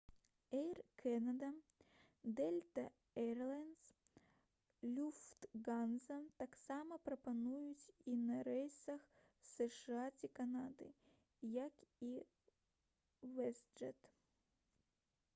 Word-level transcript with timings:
«эйр 0.61 0.77
кэнада» 0.99 1.49
«дэльта 2.37 2.85
эйрлайнс» 3.23 3.83
«люфтганза» 4.95 6.17
таксама 6.41 6.97
прапануюць 7.11 7.91
іх 8.15 8.25
на 8.31 8.39
рэйсах 8.49 9.05
з 9.51 9.69
сша 9.77 10.09
ці 10.17 10.33
канады 10.41 10.89
як 11.59 11.87
і 12.11 12.13
«вэстджэт» 13.39 14.13